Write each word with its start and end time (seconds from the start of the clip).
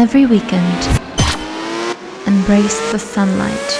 Every 0.00 0.24
weekend, 0.24 0.86
embrace 2.26 2.90
the 2.90 2.98
sunlight 2.98 3.70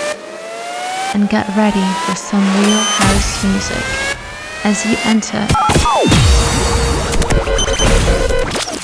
and 1.14 1.30
get 1.30 1.48
ready 1.56 1.80
for 2.04 2.14
some 2.14 2.42
real 2.60 2.78
house 2.78 3.42
music 3.42 3.82
as 4.62 4.84
you 4.84 4.98
enter 5.06 5.46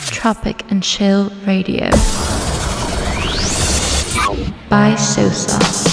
Tropic 0.06 0.64
and 0.70 0.82
Chill 0.82 1.30
Radio 1.44 1.90
by 4.70 4.94
Sosa. 4.94 5.85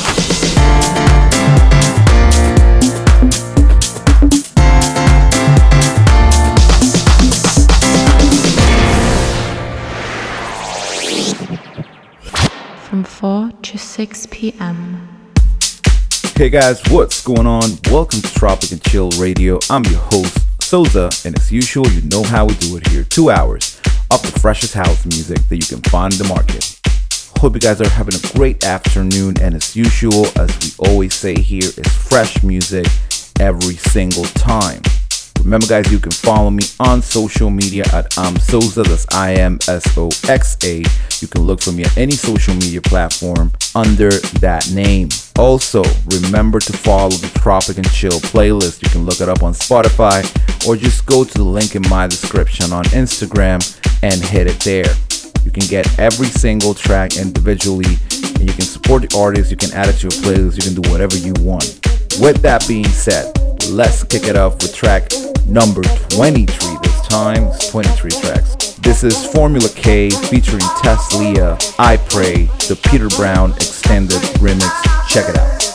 To 13.64 13.78
6 13.78 14.28
p.m. 14.30 15.08
Hey 16.36 16.50
guys, 16.50 16.82
what's 16.90 17.24
going 17.24 17.48
on? 17.48 17.64
Welcome 17.90 18.22
to 18.22 18.34
Tropic 18.34 18.74
and 18.74 18.84
Chill 18.84 19.10
Radio. 19.12 19.58
I'm 19.70 19.86
your 19.86 20.00
host, 20.00 20.38
Soza, 20.60 21.26
and 21.26 21.38
as 21.40 21.50
usual, 21.50 21.88
you 21.88 22.02
know 22.10 22.24
how 22.24 22.46
we 22.46 22.56
do 22.56 22.76
it 22.76 22.86
here. 22.90 23.06
Two 23.06 23.30
hours 23.32 23.80
of 24.12 24.22
the 24.22 24.38
freshest 24.42 24.74
house 24.74 25.06
music 25.06 25.48
that 25.48 25.56
you 25.56 25.66
can 25.66 25.82
find 25.90 26.12
in 26.14 26.20
the 26.20 26.28
market. 26.28 26.78
Hope 27.40 27.54
you 27.54 27.62
guys 27.62 27.80
are 27.80 27.88
having 27.88 28.16
a 28.16 28.34
great 28.36 28.66
afternoon, 28.66 29.36
and 29.42 29.56
as 29.56 29.78
usual, 29.78 30.26
as 30.38 30.50
we 30.60 30.90
always 30.90 31.14
say 31.14 31.40
here, 31.40 31.70
is 31.78 31.88
fresh 31.88 32.44
music 32.44 32.88
every 33.40 33.76
single 33.76 34.26
time. 34.26 34.82
Remember, 35.40 35.68
guys, 35.68 35.92
you 35.92 36.00
can 36.00 36.12
follow 36.12 36.50
me 36.50 36.64
on 36.80 37.02
social 37.02 37.50
media 37.50 37.84
at 37.94 38.18
um, 38.18 38.28
I'm 38.28 38.36
Soza. 38.36 38.86
That's 38.86 39.06
I 39.14 39.34
M 39.34 39.60
S 39.68 39.98
O 39.98 40.10
X 40.30 40.58
A. 40.64 40.84
You 41.20 41.28
can 41.28 41.42
look 41.42 41.62
for 41.62 41.72
me 41.72 41.84
at 41.84 41.98
any 41.98 42.14
social 42.14 42.54
media 42.56 42.82
platform 42.82 43.52
under 43.76 44.10
that 44.40 44.72
name. 44.74 45.10
Also, 45.38 45.84
remember 46.08 46.60
to 46.60 46.74
follow 46.74 47.10
the 47.10 47.30
Tropic 47.40 47.78
and 47.78 47.92
Chill 47.92 48.20
playlist. 48.20 48.82
You 48.82 48.90
can 48.90 49.06
look 49.06 49.20
it 49.20 49.30
up 49.30 49.44
on 49.44 49.54
Spotify 49.54 50.24
or 50.68 50.76
just 50.76 51.06
go 51.06 51.24
to 51.24 51.34
the 51.34 51.44
link 51.44 51.76
in 51.76 51.84
my 51.90 52.08
description 52.08 52.72
on 52.72 52.86
Instagram 52.86 53.60
and 54.02 54.24
hit 54.24 54.48
it 54.48 54.60
there. 54.62 54.94
You 55.44 55.52
can 55.52 55.68
get 55.68 56.00
every 56.00 56.28
single 56.28 56.74
track 56.74 57.18
individually 57.18 57.98
and 58.40 58.48
you 58.48 58.54
can 58.54 58.66
support 58.66 59.10
the 59.10 59.18
artist. 59.18 59.52
You 59.52 59.58
can 59.58 59.74
add 59.74 59.90
it 59.90 59.98
to 59.98 60.04
your 60.04 60.12
playlist. 60.12 60.56
You 60.56 60.72
can 60.72 60.82
do 60.82 60.90
whatever 60.90 61.18
you 61.18 61.34
want. 61.40 61.80
With 62.20 62.42
that 62.44 62.66
being 62.68 62.88
said, 62.88 63.34
let's 63.70 64.04
kick 64.04 64.24
it 64.28 64.36
off 64.36 64.54
with 64.56 64.74
track 64.74 65.12
number 65.48 65.82
23 66.10 66.46
this 66.84 67.08
time. 67.08 67.44
It's 67.48 67.70
23 67.70 68.12
tracks. 68.12 68.74
This 68.76 69.04
is 69.04 69.26
Formula 69.26 69.70
K 69.76 70.10
featuring 70.10 70.62
Teslia, 70.82 71.58
I 71.80 71.98
Pray, 72.10 72.46
the 72.68 72.80
Peter 72.90 73.10
Brown 73.10 73.52
extended 73.54 74.20
remix. 74.40 75.08
Check 75.10 75.30
it 75.30 75.38
out. 75.38 75.73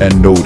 And 0.00 0.14
Nodi, 0.22 0.37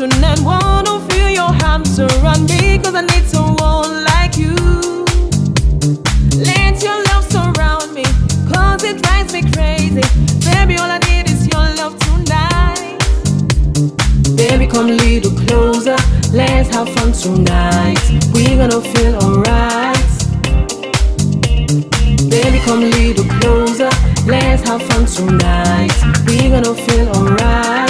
tonight. 0.00 0.40
One, 0.40 0.84
don't 0.84 1.12
feel 1.12 1.28
your 1.28 1.52
arms 1.62 2.00
around 2.00 2.48
me, 2.48 2.78
cause 2.78 2.94
I 2.94 3.02
need 3.02 3.26
someone 3.26 4.04
like 4.04 4.34
you. 4.38 4.54
Let 6.40 6.82
your 6.82 6.98
love 7.08 7.24
surround 7.30 7.92
me, 7.92 8.04
cause 8.50 8.82
it 8.82 9.02
drives 9.02 9.34
me 9.34 9.42
crazy. 9.52 10.00
Baby, 10.48 10.78
all 10.80 10.88
I 10.88 11.00
need 11.04 11.28
is 11.28 11.46
your 11.52 11.66
love 11.76 11.98
tonight. 12.06 12.96
Baby, 14.36 14.66
come 14.66 14.88
a 14.88 14.96
little 15.04 15.32
closer. 15.44 15.98
Let's 16.32 16.70
have 16.74 16.88
fun 16.94 17.12
tonight. 17.12 18.00
We're 18.32 18.56
gonna 18.56 18.80
feel 18.80 19.16
alright. 19.16 20.10
Baby, 22.32 22.58
come 22.64 22.84
a 22.84 22.90
little 23.00 23.28
closer. 23.38 23.90
Let's 24.24 24.62
have 24.66 24.80
fun 24.88 25.04
tonight. 25.04 25.92
We're 26.24 26.48
gonna 26.48 26.74
feel 26.86 27.08
alright. 27.10 27.89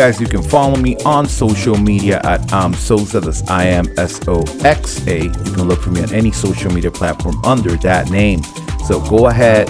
guys, 0.00 0.18
you 0.18 0.26
can 0.26 0.42
follow 0.42 0.76
me 0.76 0.96
on 1.04 1.26
social 1.26 1.76
media 1.76 2.22
at 2.24 2.50
I'm 2.54 2.72
Sosa. 2.72 3.20
That's 3.20 3.46
I 3.50 3.66
M 3.66 3.84
S 3.98 4.18
O 4.26 4.42
X 4.64 5.06
A. 5.06 5.24
You 5.24 5.30
can 5.30 5.68
look 5.68 5.82
for 5.82 5.90
me 5.90 6.02
on 6.02 6.10
any 6.14 6.32
social 6.32 6.72
media 6.72 6.90
platform 6.90 7.36
under 7.44 7.76
that 7.88 8.08
name. 8.08 8.42
So 8.86 8.98
go 9.10 9.26
ahead, 9.26 9.68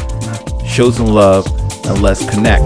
show 0.65 0.93
some 0.93 1.09
love, 1.09 1.49
and 1.85 2.01
let's 2.01 2.25
connect. 2.31 2.63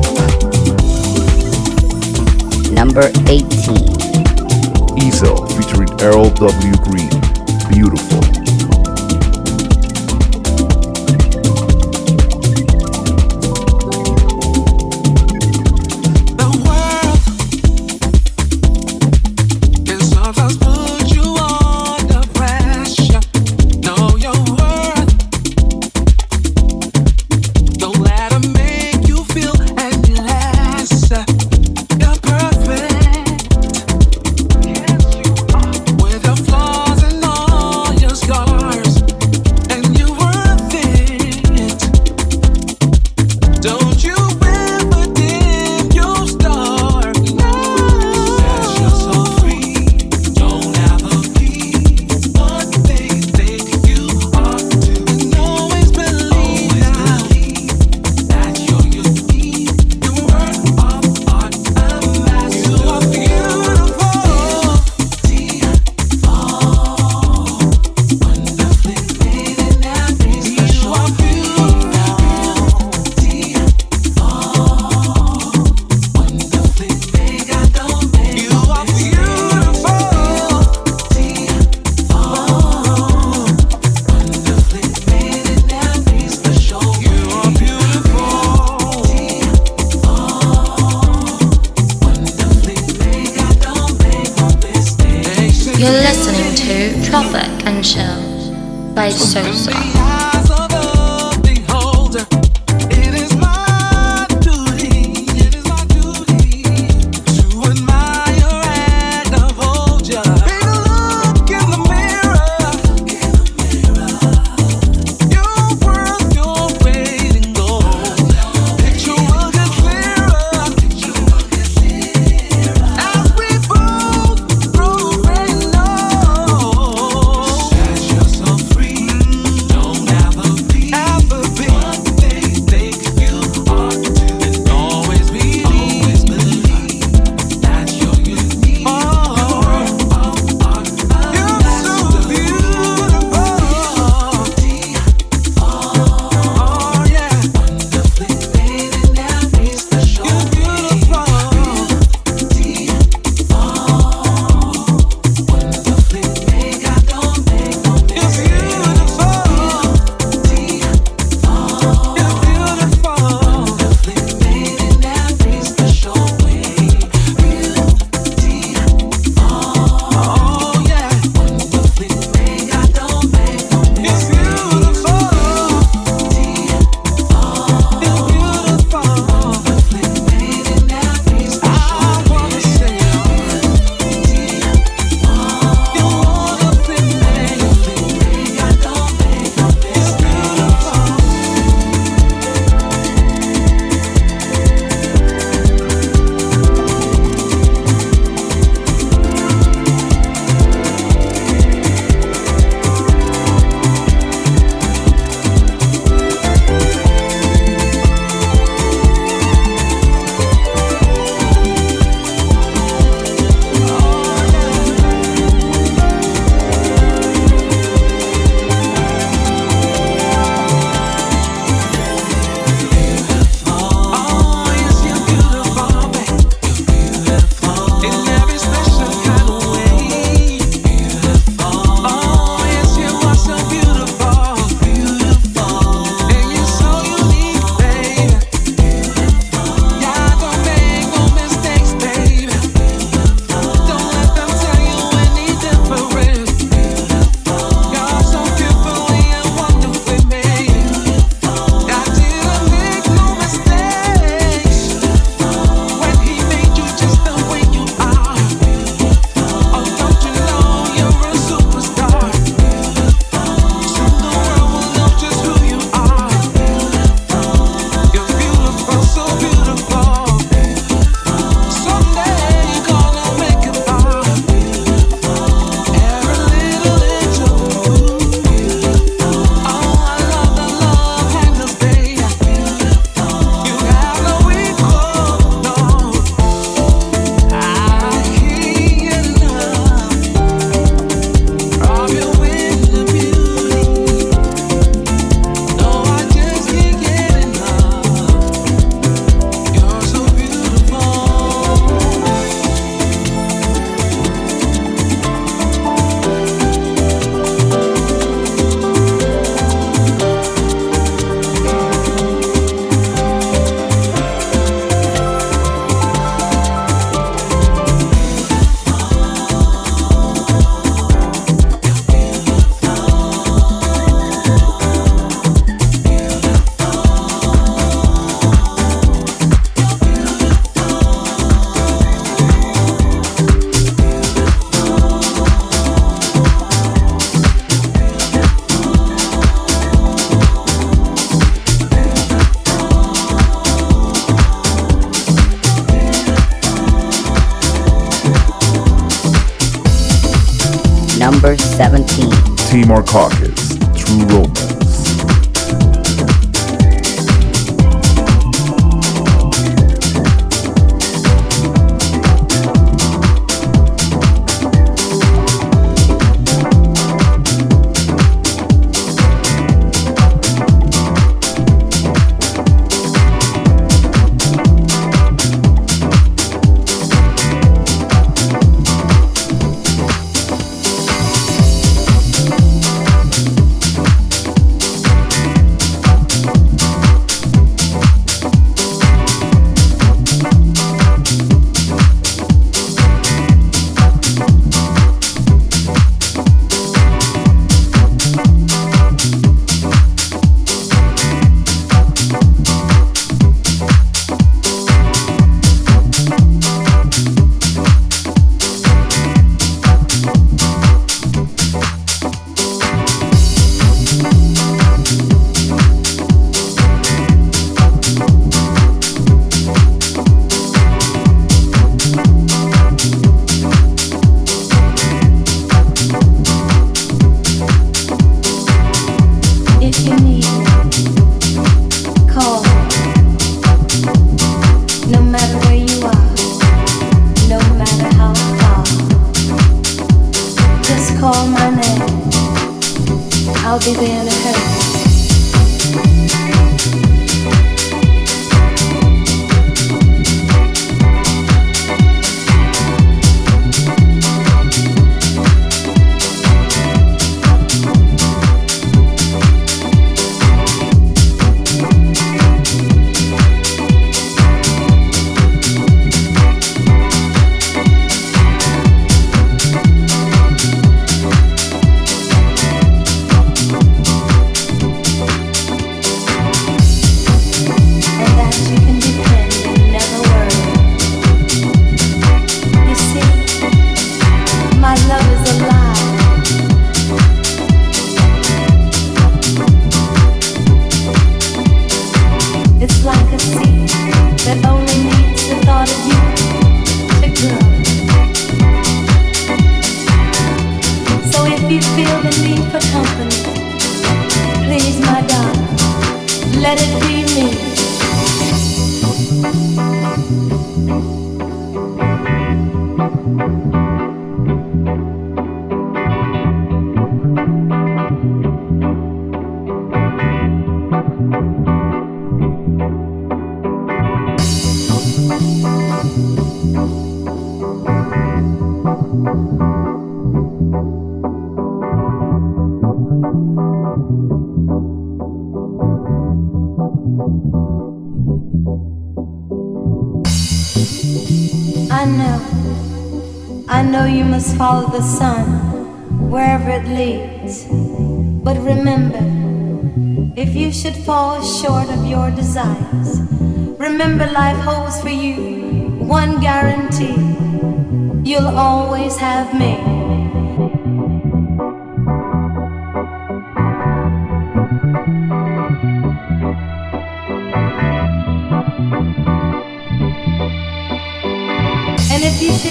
Number 2.71 3.11
18. 3.33 3.49
Easel 5.03 5.47
featuring 5.57 5.89
Errol 6.03 6.29
W. 6.29 6.75
Green. 6.85 7.14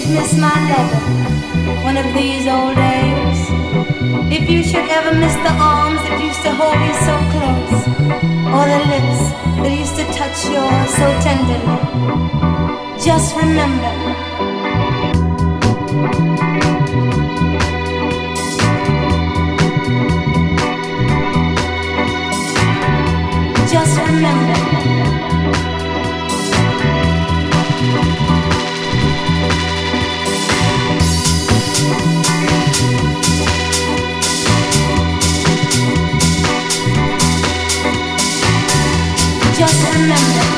Miss 0.01 0.35
my 0.39 0.49
lover 0.69 1.83
one 1.83 1.97
of 1.97 2.05
these 2.15 2.47
old 2.47 2.75
days. 2.75 3.39
If 4.31 4.49
you 4.49 4.63
should 4.63 4.89
ever 4.89 5.13
miss 5.13 5.35
the 5.35 5.53
arms 5.53 6.01
that 6.01 6.19
used 6.19 6.41
to 6.41 6.51
hold 6.51 6.79
you 6.81 6.93
so 7.05 7.15
close, 7.33 7.77
or 8.55 8.65
the 8.73 8.81
lips 8.89 9.21
that 9.61 9.69
used 9.69 9.95
to 9.97 10.05
touch 10.17 10.45
yours 10.49 10.89
so 10.97 11.07
tenderly, 11.21 11.77
just 12.99 13.35
remember. 13.35 13.93
Just 39.65 39.93
remember 39.95 40.52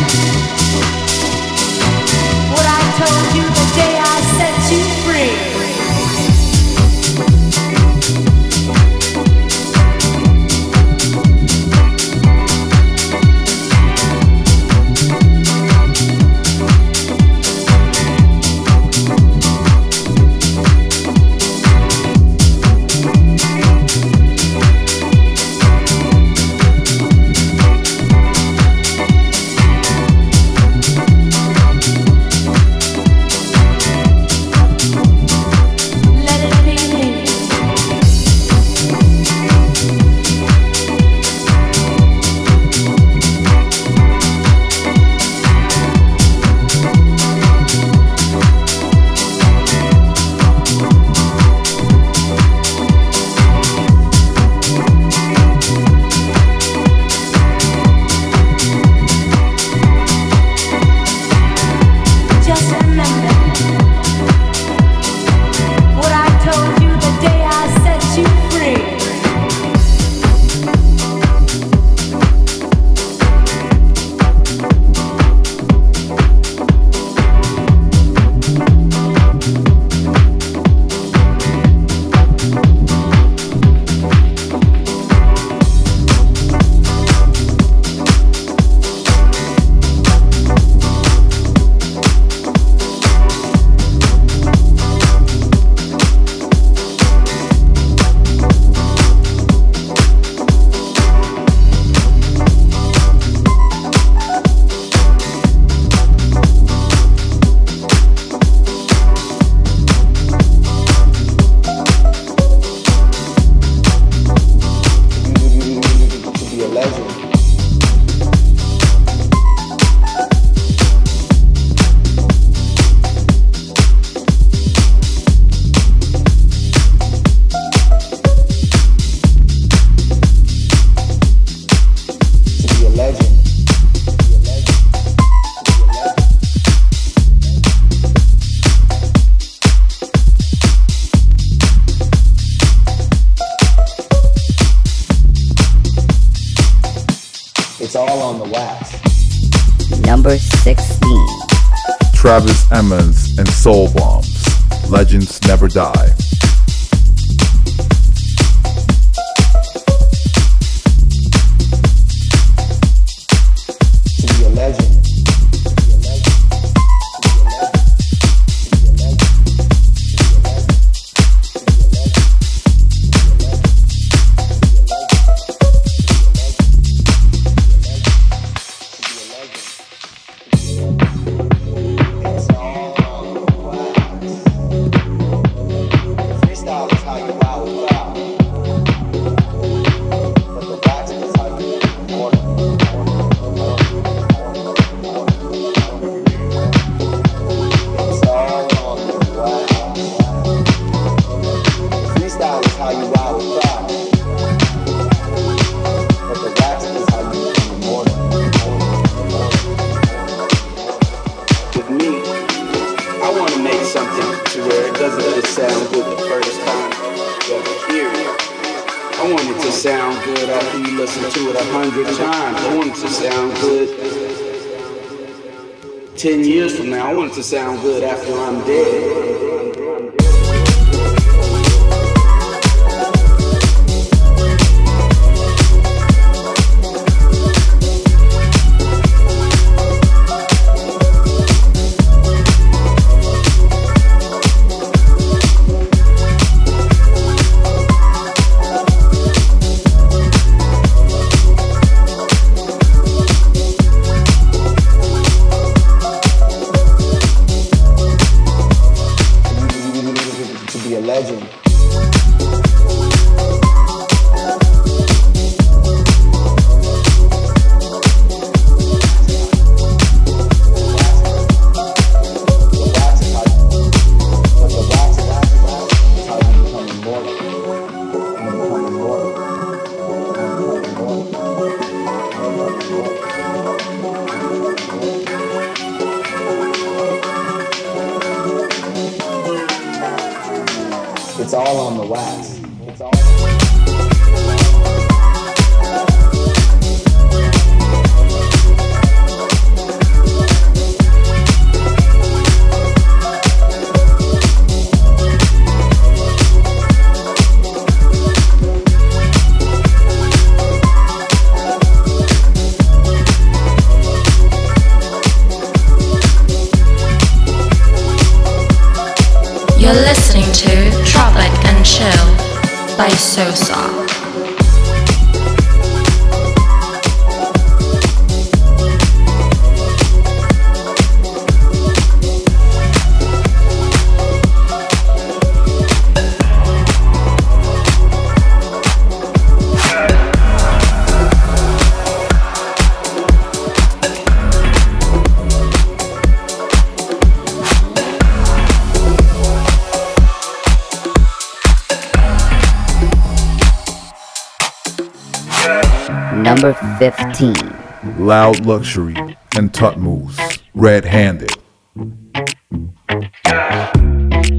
Loud 358.35 358.65
Luxury 358.65 359.15
and 359.55 359.71
Tutmos. 359.71 360.59
Red 360.73 361.05
Handed. 361.05 361.51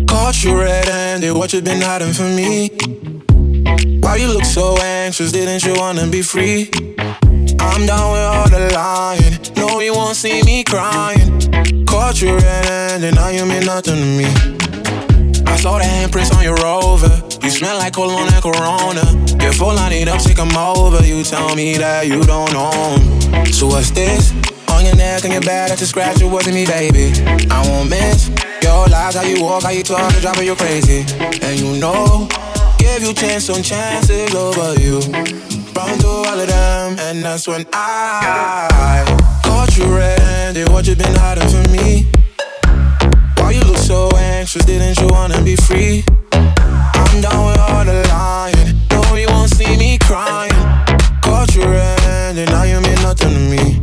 Caught 0.09 0.45
you 0.45 0.59
red 0.59 0.89
handed, 0.89 1.35
what 1.37 1.53
you 1.53 1.61
been 1.61 1.83
hiding 1.83 2.15
from 2.15 2.35
me? 2.35 2.71
Why 4.01 4.17
you 4.17 4.29
look 4.29 4.47
so 4.47 4.79
anxious? 4.79 5.31
Didn't 5.31 5.63
you 5.63 5.75
wanna 5.79 6.07
be 6.07 6.23
free? 6.23 6.71
I'm 7.61 7.85
done 7.85 8.13
with 8.13 8.27
all 8.33 8.49
the 8.49 8.71
lying. 8.75 9.37
No, 9.57 9.81
you 9.81 9.93
won't 9.93 10.17
see 10.17 10.43
me 10.45 10.65
crying. 10.65 11.39
Caught 11.85 12.23
you 12.23 12.35
red 12.35 12.65
handed, 12.65 13.15
now 13.15 13.29
you 13.29 13.45
mean 13.45 13.67
nothing 13.67 13.97
to 13.97 14.11
me. 14.21 14.25
I 15.53 15.57
saw 15.59 15.77
the 15.77 15.85
handprints 15.85 16.35
on 16.35 16.43
your 16.43 16.57
rover. 16.65 17.26
You 17.47 17.53
smell 17.53 17.79
like 17.79 17.93
cologne 17.93 18.27
and 18.27 18.43
Corona. 18.43 19.05
Get 19.39 19.55
full 19.55 19.73
line 19.73 19.93
it 19.93 20.09
up, 20.09 20.21
take 20.21 20.37
'em 20.37 20.57
over. 20.57 21.01
You 21.07 21.23
tell 21.23 21.55
me 21.55 21.77
that 21.77 22.09
you 22.09 22.21
don't 22.23 22.53
know. 22.53 22.99
So 23.53 23.69
what's 23.69 23.91
this? 23.91 24.33
On 24.71 24.85
your 24.85 24.97
neck 24.97 25.23
and 25.23 25.33
your 25.33 25.43
back, 25.43 25.69
that's 25.69 25.81
a 25.81 25.87
scratch. 25.87 26.21
It 26.21 26.25
wasn't 26.25 26.57
me, 26.57 26.67
baby. 26.67 27.13
I 27.49 27.63
won't 27.69 27.89
miss 27.89 28.31
your 28.65 28.89
lies, 28.89 29.15
how 29.15 29.23
you 29.23 29.41
walk, 29.45 29.63
how 29.63 29.71
you 29.71 29.85
talk, 29.85 30.13
drop 30.21 30.39
it, 30.39 30.45
you 30.45 30.57
crazy. 30.57 31.07
And 31.41 31.61
you 31.61 31.79
know, 31.79 32.27
give 32.79 33.05
you 33.05 33.15
chance 33.15 33.49
on 33.49 33.63
chances 33.63 34.35
over 34.35 34.75
you. 34.81 34.99
Run 35.77 35.99
through 36.01 36.27
all 36.27 36.41
of 36.41 36.49
them, 36.49 36.99
and 36.99 37.23
that's 37.25 37.47
when 37.47 37.65
I 37.73 39.05
caught 39.45 39.71
you 39.77 39.85
red-handed. 39.85 40.69
What 40.71 40.89
you 40.89 40.97
been 40.97 41.15
hiding 41.15 41.49
from 41.49 41.71
me? 41.71 42.09
Why 43.39 43.53
you 43.53 43.61
look 43.61 43.79
so 43.79 44.11
anxious? 44.17 44.65
Didn't 44.65 44.99
you 44.99 45.07
wanna 45.07 45.41
be 45.43 45.55
free? 45.55 46.05
I'm 47.17 47.23
down 47.23 47.47
with 47.47 47.59
all 47.59 47.83
the 47.83 48.07
lying. 48.11 48.77
No, 48.91 49.17
you 49.17 49.27
won't 49.29 49.49
see 49.49 49.75
me 49.79 49.97
crying. 50.03 50.53
Caught 51.23 51.55
you 51.55 51.63
red-handed, 51.63 52.51
now 52.51 52.65
you 52.65 52.79
mean 52.79 52.95
nothing 52.97 53.33
to 53.33 53.41
me. 53.41 53.81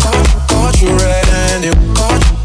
Caught, 0.00 0.48
caught 0.48 0.80
you 0.80 0.88
red-handed, 0.88 1.74
caught, 1.94 2.22
caught 2.24 2.24
you 2.24 2.37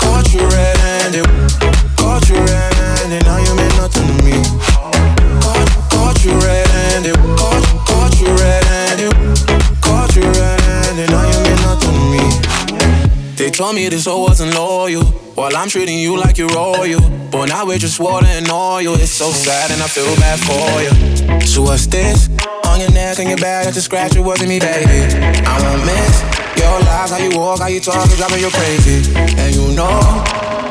told 13.54 13.76
me 13.76 13.88
this 13.88 14.08
all 14.08 14.24
wasn't 14.24 14.54
loyal. 14.56 15.04
While 15.36 15.56
I'm 15.56 15.70
treating 15.70 15.99
you 15.99 16.18
like 16.18 16.38
you're 16.38 16.49
royal. 16.49 17.01
But 17.32 17.49
now 17.49 17.66
we're 17.66 17.78
just 17.78 17.99
water 17.99 18.26
and 18.28 18.49
oil. 18.49 18.95
It's 18.95 19.12
so 19.12 19.30
sad 19.32 19.72
and 19.72 19.82
I 19.82 19.88
feel 19.88 20.10
bad 20.18 20.39
for 20.41 20.82
you. 20.82 21.41
So 21.45 21.62
what's 21.62 21.86
this? 21.86 22.30
On 22.66 22.80
your 22.80 22.91
neck 22.91 23.20
and 23.20 23.30
your 23.30 23.38
back, 23.38 23.66
that's 23.66 23.78
a 23.78 23.82
scratch. 23.82 24.16
It 24.16 24.22
wasn't 24.22 24.49
me, 24.49 24.60
baby. 24.60 25.06
I 25.45 25.56
won't 25.62 25.86
miss 25.86 26.24
Your 26.58 26.80
lies, 26.82 27.12
how 27.12 27.18
you 27.18 27.38
walk, 27.38 27.60
how 27.60 27.68
you 27.68 27.80
talk, 27.80 28.08
is 28.08 28.18
driving 28.18 28.39
you 28.41 28.49
crazy. 28.49 29.14
And 29.16 29.54
you 29.54 29.76
know, 29.76 30.01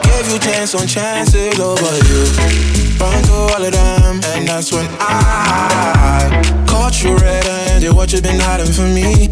give 0.03 0.27
you 0.33 0.39
chance 0.39 0.75
on 0.75 0.87
chances 0.87 1.61
over 1.61 1.95
you. 2.11 2.23
Run 2.99 3.23
through 3.23 3.47
all 3.55 3.63
of 3.63 3.73
them, 3.73 4.21
and 4.35 4.49
that's 4.49 4.73
when 4.73 4.87
I 4.99 6.43
caught 6.67 7.03
you 7.03 7.15
red-handed. 7.17 7.93
What 7.95 8.13
you 8.13 8.21
been 8.21 8.41
hiding 8.41 8.73
from 8.73 8.95
me? 8.95 9.29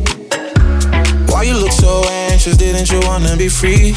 Why 1.27 1.43
you 1.45 1.55
look 1.55 1.73
so 1.73 2.03
anxious? 2.41 2.57
Didn't 2.57 2.91
you 2.91 3.01
wanna 3.07 3.37
be 3.37 3.49
free? 3.49 3.95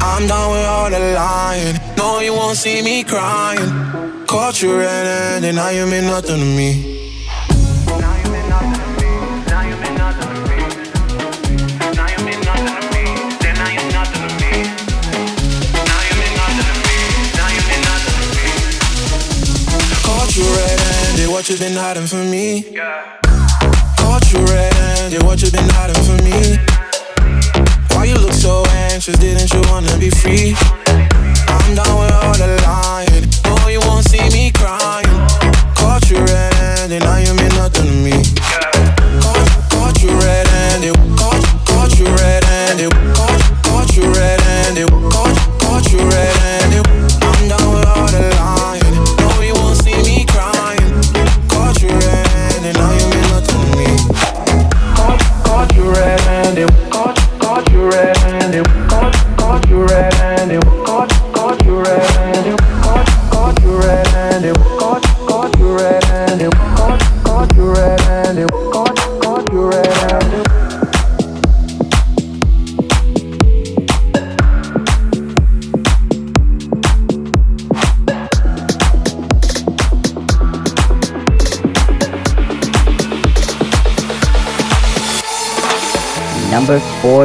I'm 0.00 0.26
done 0.26 0.50
with 0.50 0.66
all 0.66 0.90
the 0.90 0.98
lying. 1.14 1.78
No, 1.96 2.20
you 2.20 2.32
won't 2.32 2.56
see 2.56 2.82
me 2.82 3.04
crying. 3.04 3.70
Caught 4.26 4.62
you 4.62 4.76
red-handed, 4.76 5.54
now 5.54 5.68
you 5.68 5.86
mean 5.86 6.06
nothing 6.06 6.38
to 6.38 6.44
me. 6.44 6.70
Now 7.86 8.16
you 8.18 8.30
red-handed, 8.32 8.48
what 9.46 9.64
you 9.68 9.76
been 9.82 9.94
nothing 9.94 10.30
of 10.34 10.42
me. 10.50 10.62
Now 11.94 12.08
you 12.10 12.18
mean 12.26 12.40
nothing 12.42 12.74
to 12.74 12.82
me. 12.82 13.04
Now 17.38 17.48
you 17.54 17.62
mean 17.70 17.82
nothing 17.86 18.16
to 18.18 18.28
me. 18.36 18.48
Court 20.02 20.30
you 20.36 20.46
read, 20.56 20.78
they 21.18 21.28
watch 21.28 21.48
been 21.60 21.76
hiding 21.76 22.08
from 22.08 22.24
me? 22.30 22.46
Yeah. 22.70 23.20
Caught 23.98 24.32
you 24.32 24.40
red-handed, 24.40 25.22
what 25.22 25.40
you 25.40 25.50
been 25.52 25.68
hiding 25.70 26.02
from 26.02 26.18
me? 26.24 26.73
Why 28.04 28.10
you 28.10 28.16
look 28.16 28.34
so 28.34 28.62
anxious, 28.90 29.16
didn't 29.16 29.50
you 29.54 29.62
wanna 29.70 29.96
be 29.96 30.10
free? 30.10 30.54
I'm 31.48 31.74
done 31.74 31.96
with 31.98 32.12
all 32.12 32.36
the 32.36 32.60
lying, 32.66 33.24
no 33.44 33.68
you 33.68 33.80
won't 33.80 34.04
see 34.04 34.28
me 34.28 34.52
crying. 34.52 35.08
Caught 35.74 36.10
you 36.10 36.18
red-handed, 36.18 37.00
now 37.00 37.16
you 37.16 37.32
mean 37.32 37.48
nothing 37.56 37.86
to 37.86 37.96
me. 38.04 38.12
Caught, 39.24 39.48
caught 39.72 40.02
you 40.02 40.10
red-handed, 40.20 40.94
caught, 41.16 41.44
caught 41.64 41.98
you 41.98 42.04
red-handed. 42.04 42.92
Caught, 43.16 43.64
caught 43.64 43.96
you 43.96 44.02
red-handed, 44.12 44.90
caught, 45.10 45.60
caught 45.62 45.90
you 45.90 45.98
red-handed 46.00 46.53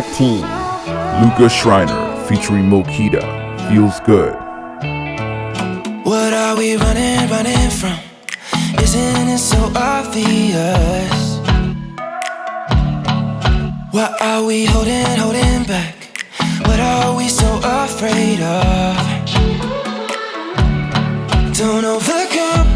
14. 0.01 0.41
Luca 1.21 1.49
Schreiner 1.49 2.15
featuring 2.25 2.63
Mokita. 2.69 3.21
Feels 3.69 3.99
good. 4.01 4.33
What 6.05 6.33
are 6.33 6.55
we 6.57 6.77
running, 6.77 7.29
running 7.29 7.69
from? 7.69 7.99
Isn't 8.81 9.27
it 9.27 9.39
so 9.39 9.57
obvious? 9.75 11.39
What 13.91 14.21
are 14.21 14.45
we 14.45 14.63
holding, 14.63 15.17
holding 15.17 15.63
back? 15.65 15.95
What 16.65 16.79
are 16.79 17.17
we 17.17 17.27
so 17.27 17.59
afraid 17.61 18.39
of? 18.39 18.95
Don't 21.57 21.83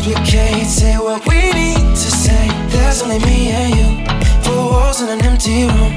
overcomplicate, 0.03 0.65
say 0.65 0.97
what 0.97 1.25
we 1.27 1.51
need 1.53 1.95
to 1.95 2.09
say. 2.11 2.47
There's 2.67 3.01
only 3.01 3.19
me 3.19 3.51
and 3.51 3.75
you, 3.75 4.13
four 4.43 4.71
walls 4.71 5.01
in 5.01 5.09
an 5.09 5.25
empty 5.25 5.63
room. 5.63 5.93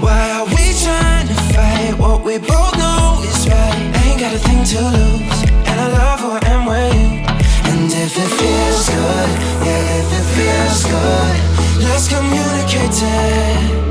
Why 0.00 0.30
are 0.32 0.46
we 0.46 0.74
trying 0.82 1.28
to 1.28 1.34
fight 1.54 1.94
what 1.98 2.24
we 2.24 2.38
both 2.38 2.76
know 2.76 3.22
is 3.22 3.48
right? 3.48 3.78
Ain't 4.06 4.20
got 4.20 4.34
a 4.34 4.38
thing 4.38 4.64
to 4.64 4.80
lose, 4.80 5.42
and 5.68 5.80
I 5.80 5.88
love 5.88 6.20
who 6.20 6.30
I 6.30 6.40
am 6.46 6.66
with 6.66 6.94
you. 6.94 7.08
And 7.70 7.92
if 7.92 8.16
it 8.16 8.30
feels 8.40 8.88
good, 8.88 9.30
yeah, 9.66 10.00
if 10.00 10.08
it 10.18 10.26
feels 10.36 10.84
good, 10.84 11.36
let's 11.84 12.08
communicate 12.08 12.98
it. 13.02 13.88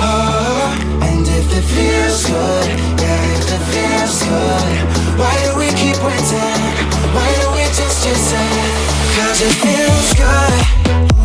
Oh, 0.00 1.00
and 1.02 1.26
if 1.26 1.46
it 1.52 1.64
feels 1.74 2.26
good, 2.26 2.68
yeah, 3.00 3.36
if 3.36 3.52
it 3.52 3.64
feels 3.72 4.22
good, 4.22 5.18
why 5.18 5.34
do 5.44 5.58
we 5.58 5.68
keep 5.76 5.98
waiting? 6.02 6.88
Why 7.12 7.28
do 7.40 7.47
just 7.74 8.04
chase 8.04 8.32
it? 8.32 8.88
Cause 9.16 9.40
it 9.42 9.52
feels 9.60 10.14
good. 10.14 11.17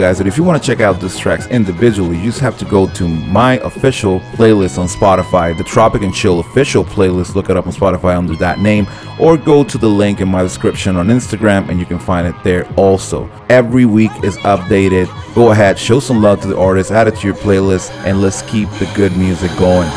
Guys, 0.00 0.16
that 0.16 0.26
if 0.26 0.38
you 0.38 0.42
want 0.42 0.60
to 0.60 0.66
check 0.66 0.80
out 0.80 0.98
these 0.98 1.18
tracks 1.18 1.46
individually, 1.48 2.16
you 2.16 2.24
just 2.24 2.40
have 2.40 2.56
to 2.58 2.64
go 2.64 2.88
to 2.88 3.06
my 3.06 3.58
official 3.58 4.20
playlist 4.34 4.78
on 4.78 4.88
Spotify, 4.88 5.56
the 5.56 5.62
Tropic 5.62 6.02
and 6.02 6.14
Chill 6.14 6.40
official 6.40 6.84
playlist. 6.84 7.34
Look 7.34 7.50
it 7.50 7.56
up 7.56 7.66
on 7.66 7.72
Spotify 7.72 8.16
under 8.16 8.34
that 8.36 8.60
name, 8.60 8.86
or 9.20 9.36
go 9.36 9.62
to 9.62 9.76
the 9.76 9.88
link 9.88 10.22
in 10.22 10.28
my 10.28 10.42
description 10.42 10.96
on 10.96 11.08
Instagram 11.08 11.68
and 11.68 11.78
you 11.78 11.84
can 11.84 11.98
find 11.98 12.26
it 12.26 12.34
there 12.42 12.66
also. 12.76 13.30
Every 13.50 13.84
week 13.84 14.10
is 14.24 14.38
updated. 14.38 15.06
Go 15.34 15.50
ahead, 15.50 15.78
show 15.78 16.00
some 16.00 16.22
love 16.22 16.40
to 16.40 16.48
the 16.48 16.58
artist, 16.58 16.90
add 16.90 17.06
it 17.06 17.16
to 17.16 17.26
your 17.26 17.36
playlist, 17.36 17.90
and 18.06 18.22
let's 18.22 18.40
keep 18.42 18.70
the 18.78 18.90
good 18.96 19.14
music 19.16 19.50
going. 19.58 19.88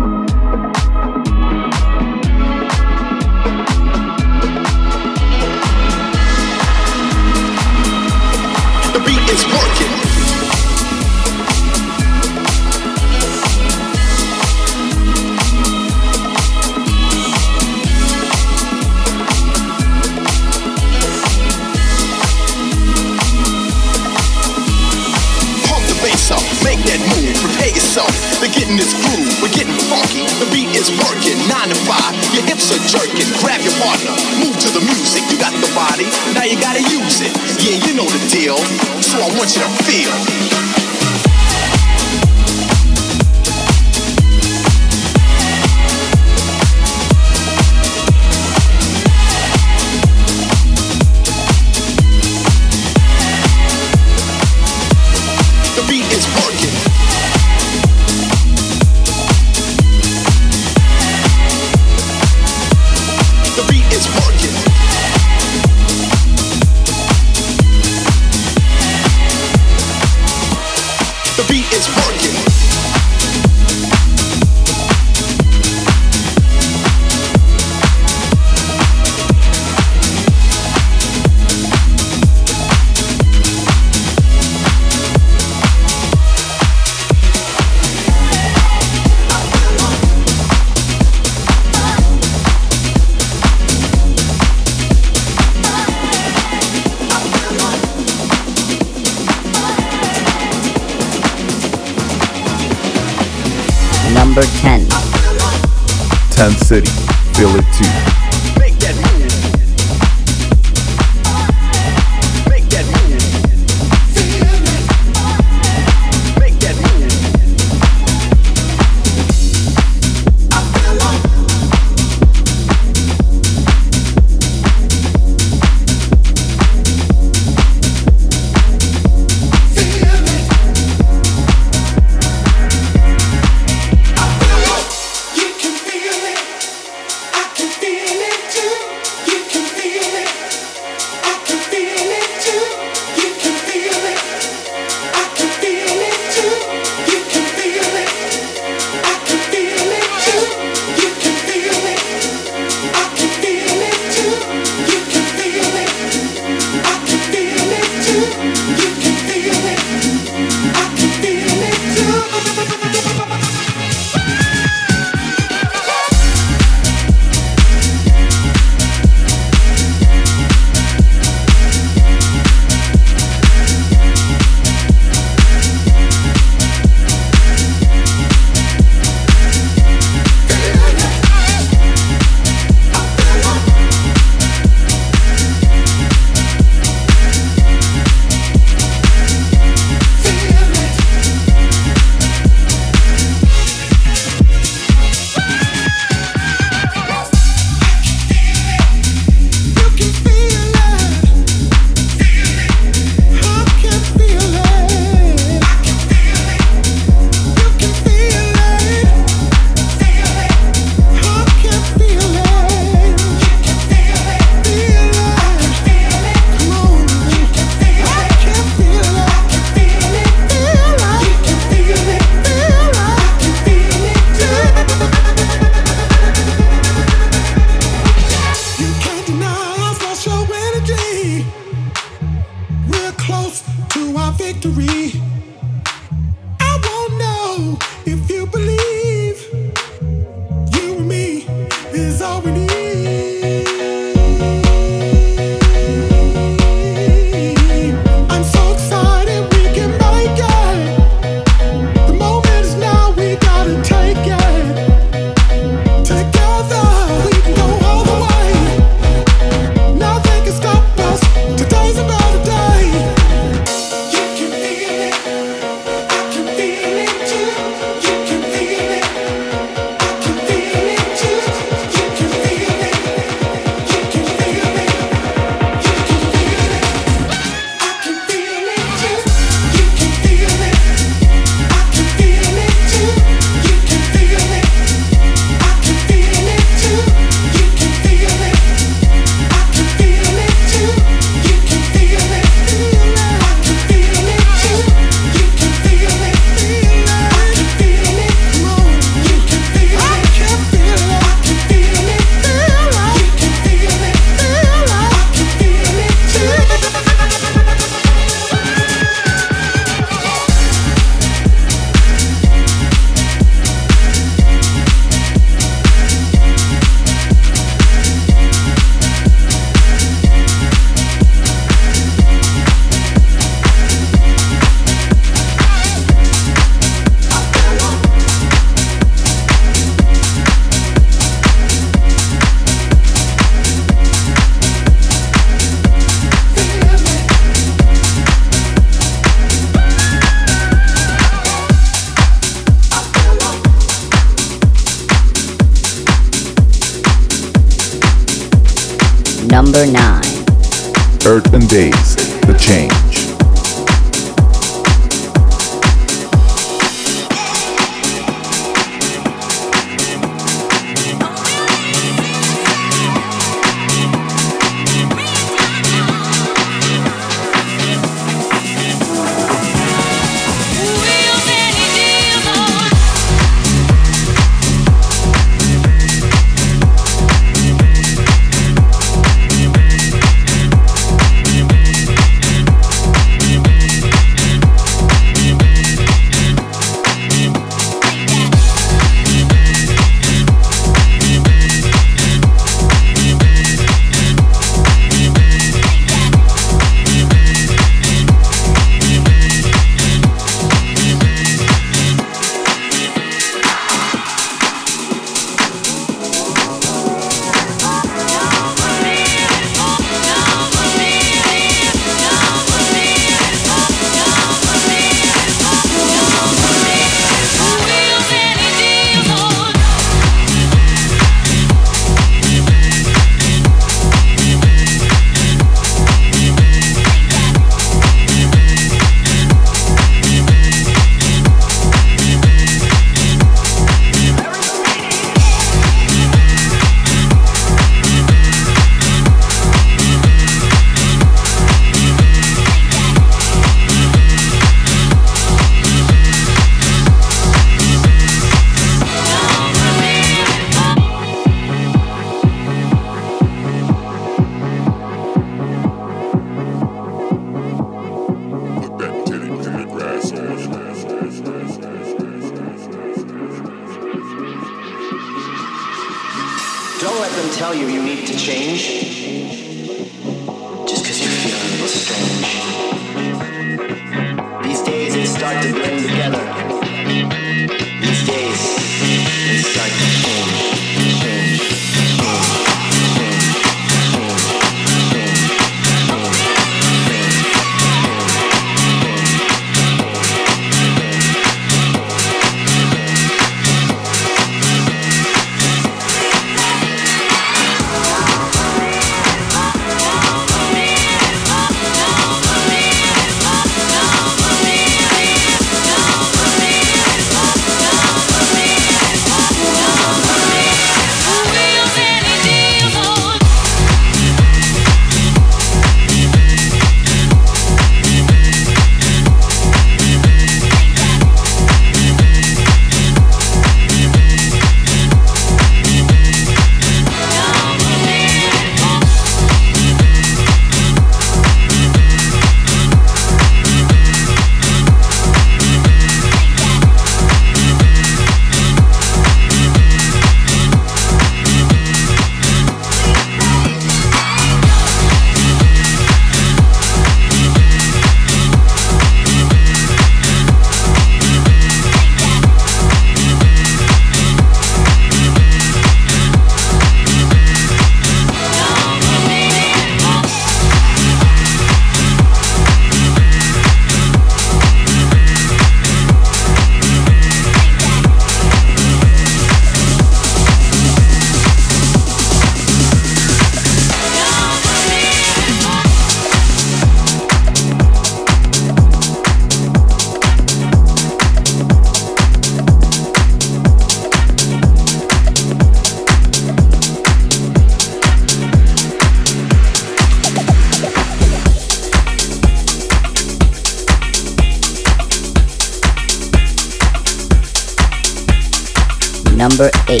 Number 599.36 599.70
8. 599.88 600.00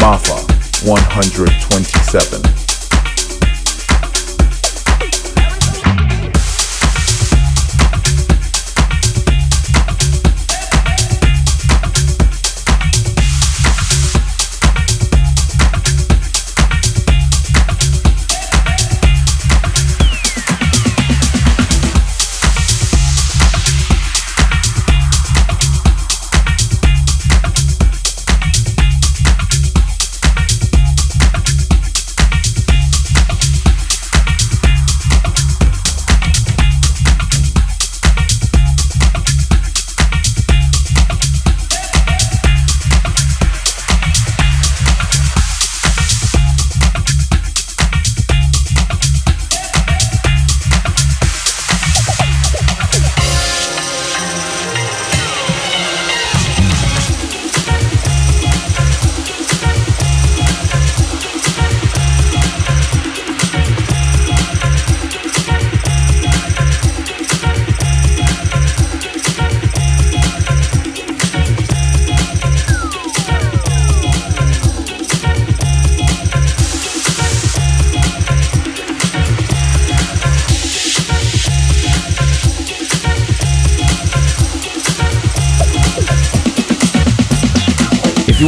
Mafa 0.00 0.40
127. 0.86 2.63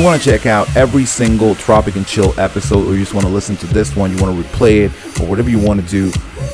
Want 0.07 0.23
to 0.23 0.31
check 0.31 0.47
out 0.47 0.75
every 0.77 1.05
single 1.05 1.57
Tropic 1.57 1.97
and 1.97 2.07
Chill 2.07 2.33
episode, 2.39 2.87
or 2.87 2.93
you 2.93 3.01
just 3.01 3.13
want 3.13 3.27
to 3.27 3.33
listen 3.33 3.57
to 3.57 3.67
this 3.67 3.97
one, 3.97 4.17
you 4.17 4.23
want 4.23 4.37
to 4.37 4.49
replay 4.49 4.85
it, 4.85 5.21
or 5.21 5.27
whatever 5.27 5.51
you 5.51 5.59
want 5.59 5.81
to 5.81 5.87
do, 5.89 6.13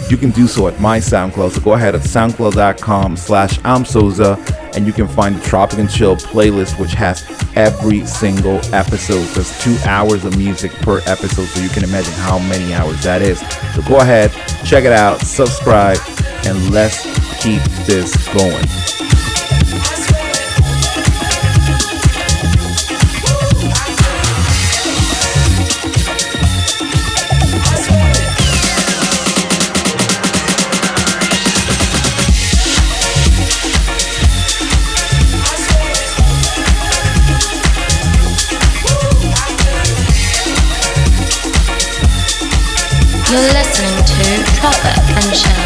you 0.09 0.17
can 0.17 0.31
do 0.31 0.47
so 0.47 0.69
at 0.69 0.81
my 0.81 0.99
SoundCloud. 0.99 1.51
So 1.51 1.61
go 1.61 1.75
ahead 1.75 1.95
at 1.95 2.01
soundcloud.com 2.01 3.17
slash 3.17 3.59
amsoza, 3.61 4.39
and 4.75 4.87
you 4.87 4.93
can 4.93 5.07
find 5.07 5.37
the 5.37 5.45
Tropic 5.45 5.79
and 5.81 5.91
Chill 5.91 6.17
playlist, 6.17 6.81
which 6.81 6.95
has 6.95 7.25
every 7.55 8.07
single 8.07 8.59
episode. 8.75 9.23
There's 9.35 9.63
two 9.63 9.77
hours 9.85 10.25
of 10.25 10.39
music 10.39 10.73
per 10.73 11.01
episode, 11.01 11.45
so 11.45 11.61
you 11.61 11.69
can 11.69 11.85
imagine 11.85 12.15
how 12.15 12.39
many 12.39 12.73
hours 12.73 13.03
that 13.03 13.21
is. 13.21 13.39
So 13.75 13.83
go 13.83 14.01
ahead, 14.01 14.31
check 14.65 14.85
it 14.85 14.93
out, 14.93 15.21
subscribe, 15.21 15.99
and 16.47 16.71
let's 16.71 17.03
keep 17.43 17.63
this 17.85 18.17
going. 18.33 18.82
Listening 45.29 45.62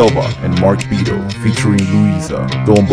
Selva 0.00 0.32
and 0.40 0.58
Mark 0.62 0.80
Beto 0.84 1.30
featuring 1.42 1.78
Louisa, 1.92 2.46
Don't 2.64 2.88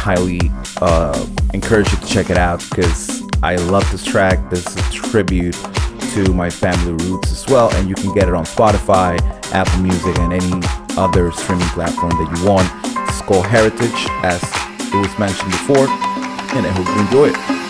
highly 0.00 0.40
uh, 0.80 1.26
encourage 1.52 1.92
you 1.92 1.98
to 1.98 2.06
check 2.06 2.30
it 2.30 2.38
out 2.38 2.64
because 2.70 3.22
I 3.42 3.56
love 3.56 3.84
this 3.92 4.02
track. 4.02 4.48
This 4.48 4.66
is 4.66 4.76
a 4.76 4.92
tribute 4.92 5.56
to 6.14 6.32
my 6.32 6.48
family 6.48 6.92
roots 7.04 7.30
as 7.30 7.46
well, 7.46 7.70
and 7.74 7.86
you 7.88 7.94
can 7.94 8.12
get 8.14 8.26
it 8.26 8.34
on 8.34 8.44
Spotify, 8.44 9.20
Apple 9.52 9.82
Music, 9.82 10.18
and 10.18 10.32
any 10.32 10.66
other 10.96 11.30
streaming 11.32 11.68
platform 11.68 12.10
that 12.10 12.28
you 12.34 12.48
want. 12.48 12.68
It's 13.08 13.20
called 13.20 13.46
Heritage, 13.46 14.06
as 14.24 14.42
it 14.80 14.96
was 14.96 15.18
mentioned 15.18 15.52
before, 15.52 15.86
and 16.56 16.66
I 16.66 16.70
hope 16.70 16.86
you 16.88 17.00
enjoy 17.04 17.28
it. 17.36 17.69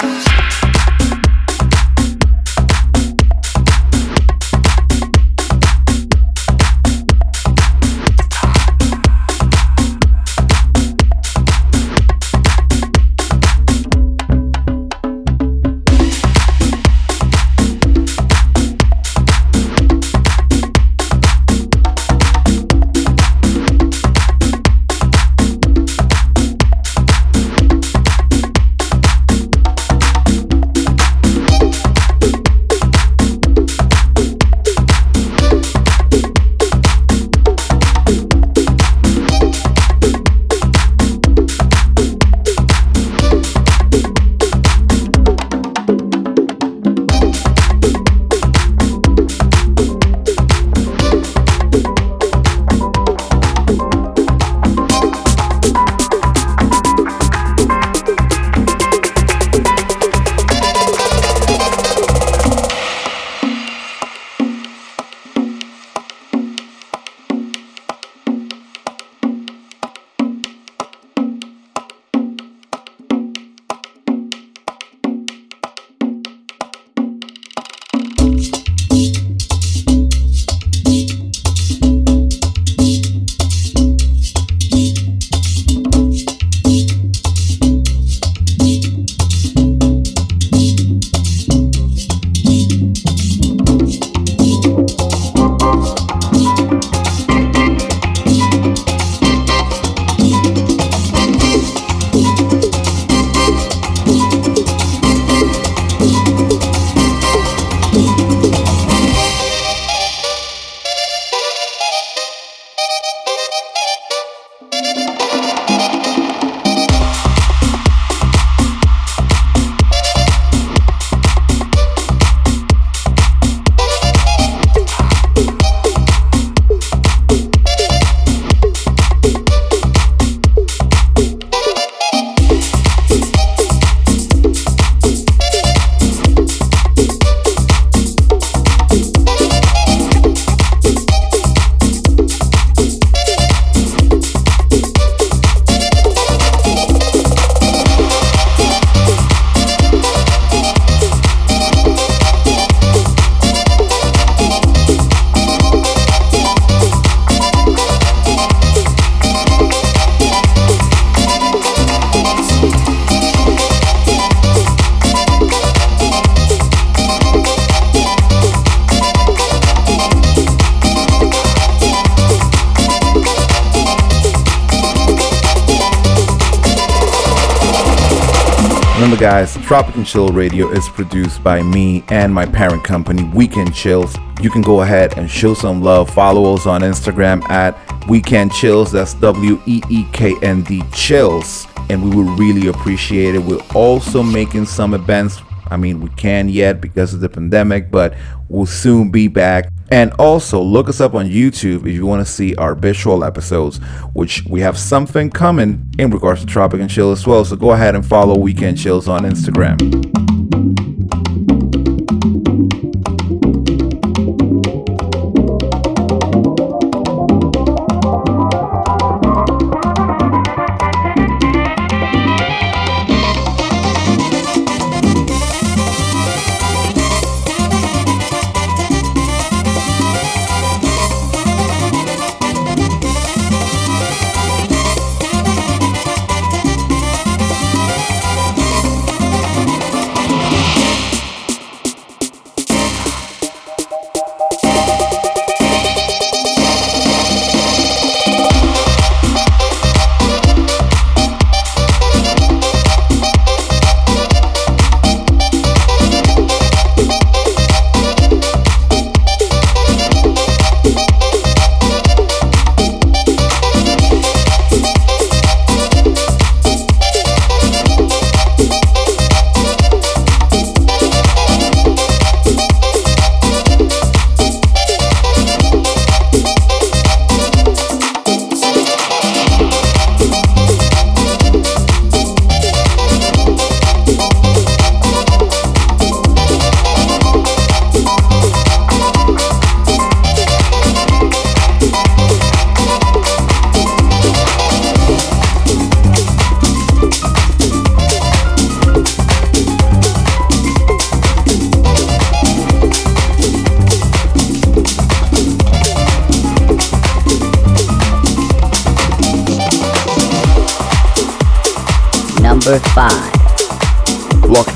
Tropic 179.71 179.95
and 179.95 180.05
Chill 180.05 180.31
Radio 180.31 180.69
is 180.73 180.89
produced 180.89 181.45
by 181.45 181.63
me 181.63 182.03
and 182.09 182.35
my 182.35 182.45
parent 182.45 182.83
company, 182.83 183.23
Weeknd 183.23 183.73
Chills. 183.73 184.17
You 184.41 184.51
can 184.51 184.63
go 184.63 184.83
ahead 184.83 185.17
and 185.17 185.31
show 185.31 185.55
some 185.55 185.81
love. 185.81 186.11
Follow 186.11 186.53
us 186.55 186.67
on 186.67 186.81
Instagram 186.81 187.49
at 187.49 187.77
Weeknd 188.09 188.53
Chills. 188.53 188.91
That's 188.91 189.15
W 189.15 189.63
E 189.67 189.81
E 189.89 190.07
K 190.13 190.35
N 190.43 190.63
D 190.65 190.83
Chills. 190.93 191.69
And 191.89 192.03
we 192.03 192.17
would 192.17 192.37
really 192.37 192.67
appreciate 192.67 193.37
it. 193.37 193.45
We're 193.45 193.63
also 193.73 194.25
making 194.25 194.67
some 194.67 194.93
events. 194.93 195.41
I 195.71 195.77
mean, 195.77 196.01
we 196.01 196.09
can't 196.17 196.51
yet 196.51 196.81
because 196.81 197.15
of 197.15 197.21
the 197.21 197.29
pandemic, 197.29 197.93
but 197.93 198.17
we'll 198.49 198.67
soon 198.67 199.13
be 199.13 199.29
back. 199.29 199.71
And 199.91 200.13
also 200.15 200.63
look 200.63 200.89
us 200.89 201.01
up 201.01 201.15
on 201.15 201.27
YouTube 201.27 201.87
if 201.87 201.95
you 201.95 202.07
want 202.07 202.25
to 202.25 202.33
see 202.33 202.55
our 202.57 202.75
visual 202.75 203.25
episodes, 203.25 203.79
which 204.13 204.45
we 204.49 204.61
have 204.61 204.79
something 204.79 205.31
coming 205.31 205.93
in 205.99 206.11
regards 206.11 206.41
to 206.41 206.47
Tropic 206.47 206.81
and 206.81 206.91
Chill 206.91 207.11
as 207.11 207.27
well. 207.27 207.45
So 207.45 207.57
go 207.57 207.73
ahead 207.73 207.95
and 207.95 208.07
follow 208.07 208.37
Weeknd 208.37 208.79
Chills 208.79 209.09
on 209.09 209.23
Instagram. 209.23 210.10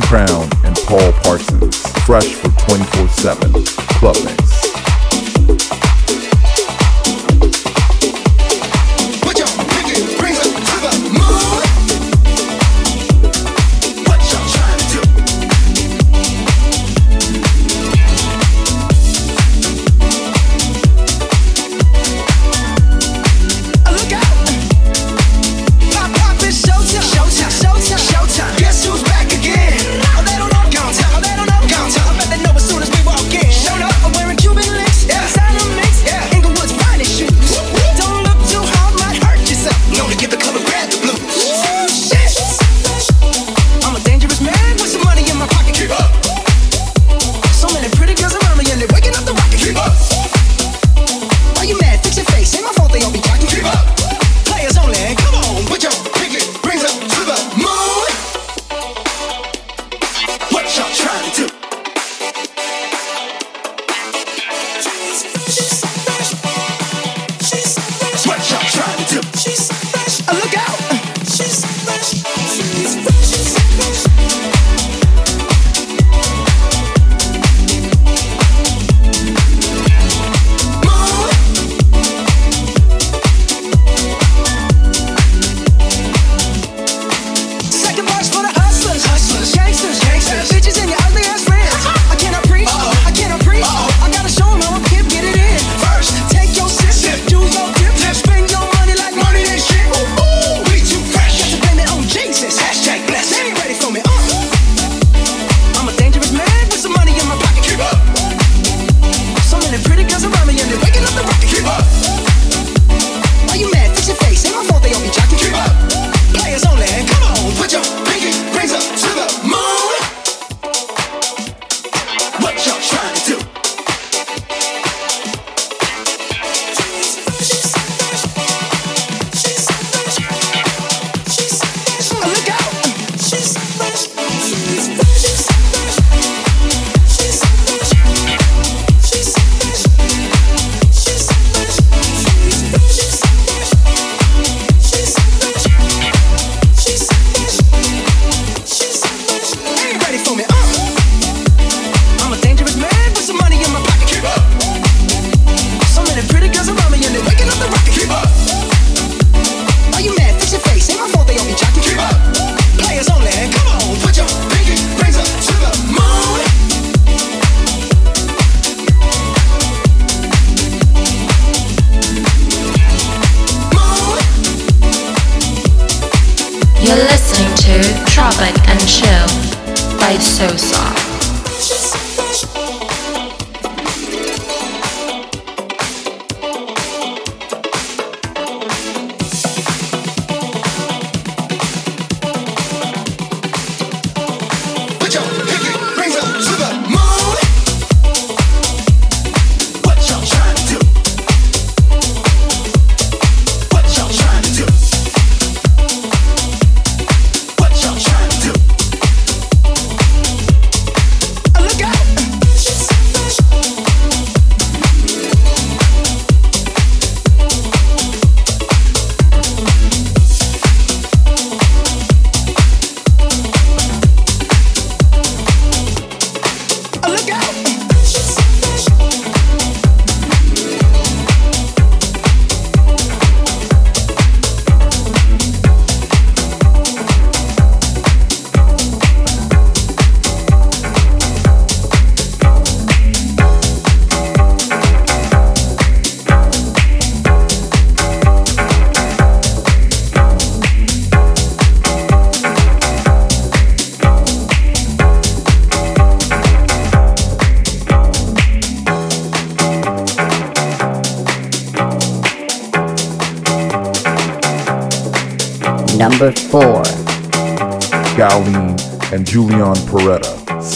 Crown 0.05 0.49
and 0.65 0.77
Paul 0.87 1.13
Parsons, 1.23 1.81
fresh 2.05 2.35
for 2.35 2.49
24 2.69 3.09
7 3.09 3.53
Club. 3.99 4.44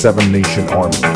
Seven 0.08 0.32
Nation 0.32 0.66
Army. 0.70 1.07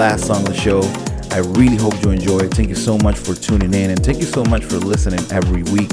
Last 0.00 0.28
song 0.28 0.40
of 0.48 0.54
the 0.54 0.54
show. 0.54 0.80
I 1.30 1.40
really 1.60 1.76
hope 1.76 1.92
you 2.02 2.10
enjoy 2.10 2.38
it. 2.38 2.54
Thank 2.54 2.70
you 2.70 2.74
so 2.74 2.96
much 2.96 3.18
for 3.18 3.34
tuning 3.34 3.74
in 3.74 3.90
and 3.90 4.02
thank 4.02 4.16
you 4.16 4.24
so 4.24 4.42
much 4.44 4.64
for 4.64 4.76
listening 4.76 5.20
every 5.30 5.62
week. 5.64 5.90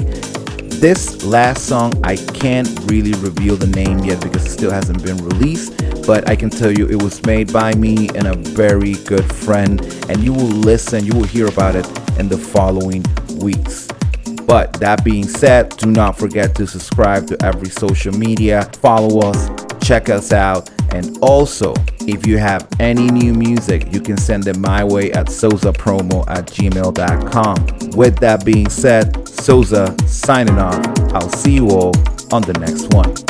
This 0.80 1.22
last 1.26 1.66
song, 1.66 1.92
I 2.02 2.16
can't 2.16 2.70
really 2.90 3.12
reveal 3.20 3.56
the 3.56 3.66
name 3.66 3.98
yet 3.98 4.22
because 4.22 4.46
it 4.46 4.50
still 4.50 4.70
hasn't 4.70 5.04
been 5.04 5.18
released, 5.18 5.76
but 6.06 6.26
I 6.26 6.36
can 6.36 6.48
tell 6.48 6.72
you 6.72 6.88
it 6.88 7.02
was 7.02 7.22
made 7.26 7.52
by 7.52 7.74
me 7.74 8.08
and 8.14 8.28
a 8.28 8.34
very 8.34 8.94
good 9.04 9.30
friend, 9.30 9.78
and 10.08 10.24
you 10.24 10.32
will 10.32 10.54
listen, 10.70 11.04
you 11.04 11.12
will 11.12 11.24
hear 11.26 11.46
about 11.46 11.76
it 11.76 11.86
in 12.18 12.30
the 12.30 12.38
following 12.38 13.04
weeks. 13.42 13.88
But 14.46 14.72
that 14.80 15.04
being 15.04 15.28
said, 15.28 15.76
do 15.76 15.90
not 15.90 16.18
forget 16.18 16.54
to 16.54 16.66
subscribe 16.66 17.26
to 17.26 17.44
every 17.44 17.68
social 17.68 18.14
media, 18.16 18.62
follow 18.80 19.20
us, 19.28 19.50
check 19.82 20.08
us 20.08 20.32
out, 20.32 20.70
And 20.94 21.18
also, 21.20 21.74
if 22.08 22.26
you 22.26 22.38
have 22.38 22.66
any 22.80 23.06
new 23.08 23.34
music, 23.34 23.92
you 23.92 24.00
can 24.00 24.16
send 24.16 24.46
it 24.48 24.56
my 24.56 24.82
way 24.82 25.12
at 25.12 25.26
sozapromo 25.26 26.24
at 26.28 26.46
gmail.com. 26.46 27.90
With 27.96 28.18
that 28.20 28.44
being 28.44 28.70
said, 28.70 29.28
Souza 29.28 29.94
signing 30.06 30.58
off. 30.58 30.84
I'll 31.12 31.28
see 31.28 31.54
you 31.54 31.68
all 31.68 31.92
on 32.32 32.42
the 32.42 32.56
next 32.58 32.94
one. 32.94 33.27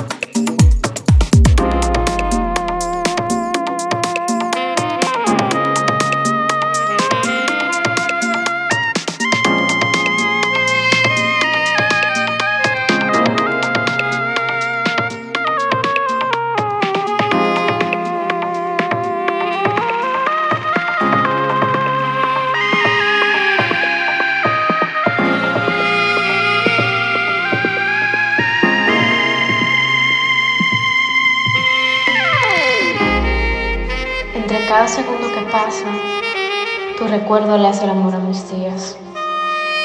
Tu 36.99 37.07
recuerdo 37.07 37.59
le 37.59 37.69
hace 37.69 37.85
el 37.85 37.91
amor 37.91 38.15
a 38.15 38.19
mis 38.19 38.51
días. 38.51 38.97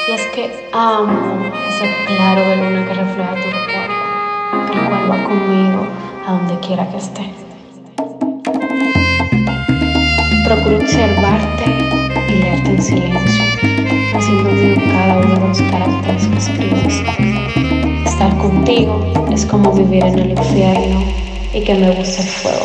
Y 0.08 0.12
es 0.12 0.26
que 0.28 0.70
amo 0.72 1.44
ese 1.68 1.90
claro 2.06 2.40
de 2.40 2.56
luna 2.56 2.86
que 2.86 2.94
refleja 2.94 3.34
tu 3.34 3.50
recuerdo, 3.50 4.72
el 4.72 4.88
cual 4.88 5.10
va 5.10 5.24
conmigo 5.24 5.86
a 6.26 6.32
donde 6.32 6.58
quiera 6.66 6.88
que 6.88 6.96
esté. 6.96 7.34
Procuro 10.44 10.78
observarte 10.78 11.64
y 12.28 12.32
leerte 12.32 12.70
en 12.70 12.82
silencio, 12.82 13.44
haciendo 14.16 14.50
mío 14.50 14.76
cada 14.90 15.18
uno 15.18 15.34
de 15.34 15.48
los 15.48 15.62
caracteres 15.62 16.26
que 16.26 16.38
escribes. 16.38 17.02
Estar 18.06 18.36
contigo 18.38 19.04
es 19.30 19.44
como 19.46 19.72
vivir 19.72 20.04
en 20.04 20.18
el 20.18 20.30
infierno 20.30 21.04
y 21.52 21.62
que 21.62 21.74
me 21.74 21.90
gusta 21.92 22.22
el 22.22 22.28
fuego 22.28 22.63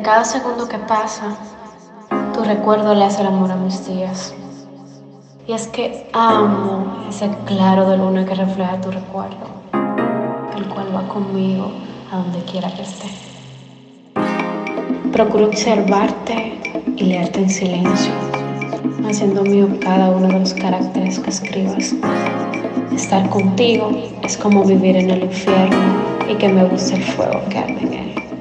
cada 0.00 0.24
segundo 0.24 0.68
que 0.68 0.78
pasa, 0.78 1.36
tu 2.32 2.42
recuerdo 2.42 2.94
le 2.94 3.04
hace 3.04 3.20
el 3.20 3.26
amor 3.26 3.50
a 3.50 3.56
mis 3.56 3.86
días. 3.86 4.32
Y 5.46 5.52
es 5.52 5.66
que 5.66 6.08
amo 6.12 7.04
ese 7.10 7.28
claro 7.44 7.90
de 7.90 7.98
luna 7.98 8.24
que 8.24 8.34
refleja 8.34 8.80
tu 8.80 8.90
recuerdo, 8.90 9.48
el 10.56 10.66
cual 10.68 10.94
va 10.94 11.06
conmigo 11.08 11.72
a 12.10 12.16
donde 12.16 12.38
quiera 12.44 12.72
que 12.72 12.82
esté. 12.82 13.08
Procuro 15.12 15.46
observarte 15.46 16.60
y 16.96 17.04
leerte 17.04 17.40
en 17.40 17.50
silencio, 17.50 18.12
haciendo 19.06 19.42
mío 19.42 19.68
cada 19.80 20.10
uno 20.10 20.28
de 20.28 20.38
los 20.40 20.54
caracteres 20.54 21.18
que 21.18 21.30
escribas. 21.30 21.94
Estar 22.94 23.28
contigo 23.28 23.90
es 24.22 24.38
como 24.38 24.64
vivir 24.64 24.96
en 24.96 25.10
el 25.10 25.24
infierno 25.24 25.76
y 26.30 26.34
que 26.36 26.48
me 26.48 26.64
guste 26.64 26.94
el 26.94 27.02
fuego 27.02 27.42
que 27.50 27.58
arde 27.58 27.80
en 27.80 27.92
él. 27.92 28.31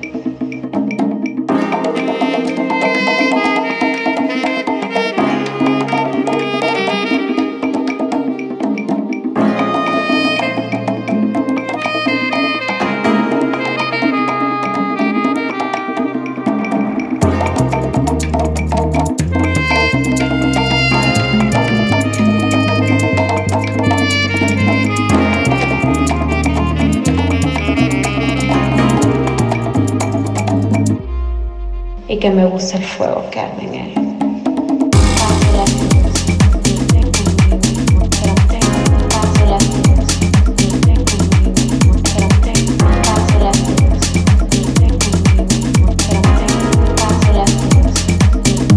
Que 32.21 32.29
me 32.29 32.45
gusta 32.45 32.77
el 32.77 32.83
fuego 32.83 33.27
que 33.31 33.39
arde 33.39 33.63
en 33.63 33.73
él. 33.73 33.93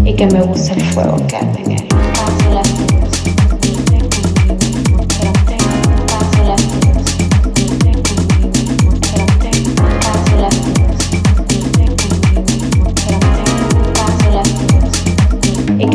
Y 0.05 0.15
que 0.15 0.25
me 0.25 0.41
gusta 0.41 0.73
el 0.73 0.81
fuego 0.81 1.17
que 1.27 1.35
arde 1.35 1.64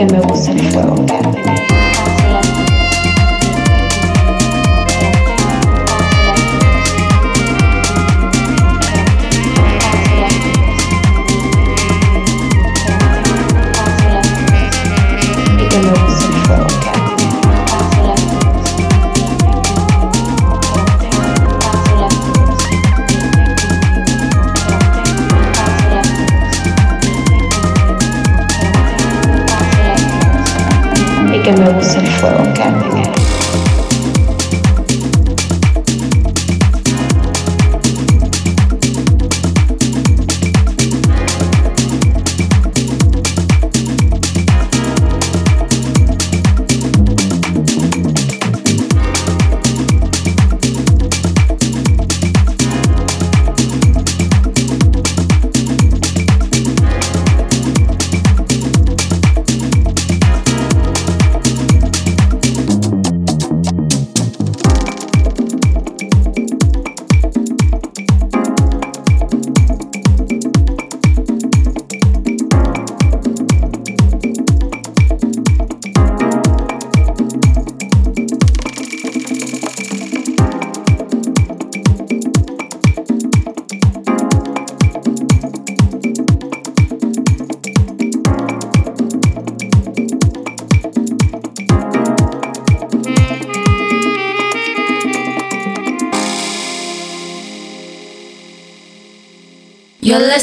que 0.06 0.14
me 0.14 0.20
gusta 0.20 0.52
el 0.52 0.60
fuego. 0.60 1.29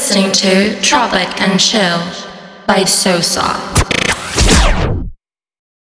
Listening 0.10 0.32
to 0.32 0.82
Tropic 0.82 1.28
and 1.42 1.60
Chill 1.60 2.00
by 2.66 2.86
Sosa. 2.86 3.67